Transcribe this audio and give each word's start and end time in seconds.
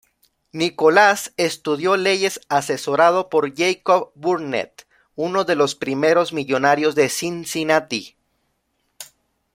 Nicholas 0.51 1.31
estudió 1.37 1.95
leyes 1.95 2.41
asesorado 2.49 3.29
por 3.29 3.55
Jacob 3.55 4.11
Burnet, 4.15 4.87
uno 5.15 5.43
de 5.43 5.53
los 5.55 5.75
primeros 5.75 6.33
millonarios 6.33 6.95
de 6.95 7.07
Cincinnati. 7.07 8.15